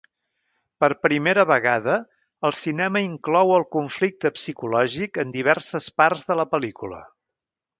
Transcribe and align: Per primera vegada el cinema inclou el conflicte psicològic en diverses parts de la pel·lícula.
Per 0.83 0.87
primera 1.05 1.43
vegada 1.49 1.97
el 2.49 2.55
cinema 2.59 3.03
inclou 3.09 3.53
el 3.59 3.67
conflicte 3.77 4.33
psicològic 4.39 5.21
en 5.25 5.35
diverses 5.37 5.91
parts 6.03 6.27
de 6.33 6.39
la 6.41 6.49
pel·lícula. 6.57 7.05